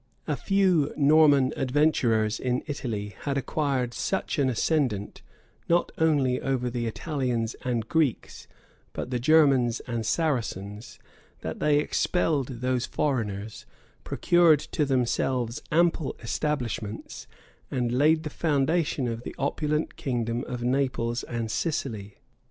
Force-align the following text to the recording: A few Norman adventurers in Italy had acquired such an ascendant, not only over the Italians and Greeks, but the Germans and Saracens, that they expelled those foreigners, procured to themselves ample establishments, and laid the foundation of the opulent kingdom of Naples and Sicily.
A 0.27 0.35
few 0.35 0.91
Norman 0.97 1.53
adventurers 1.55 2.39
in 2.39 2.63
Italy 2.65 3.15
had 3.25 3.37
acquired 3.37 3.93
such 3.93 4.39
an 4.39 4.49
ascendant, 4.49 5.21
not 5.69 5.91
only 5.99 6.41
over 6.41 6.71
the 6.71 6.87
Italians 6.87 7.55
and 7.61 7.87
Greeks, 7.87 8.47
but 8.93 9.11
the 9.11 9.19
Germans 9.19 9.79
and 9.81 10.03
Saracens, 10.03 10.97
that 11.41 11.59
they 11.59 11.77
expelled 11.77 12.47
those 12.61 12.87
foreigners, 12.87 13.67
procured 14.03 14.61
to 14.71 14.85
themselves 14.85 15.61
ample 15.71 16.15
establishments, 16.23 17.27
and 17.69 17.91
laid 17.91 18.23
the 18.23 18.31
foundation 18.31 19.07
of 19.07 19.21
the 19.21 19.35
opulent 19.37 19.97
kingdom 19.97 20.43
of 20.47 20.63
Naples 20.63 21.21
and 21.25 21.51
Sicily. 21.51 22.17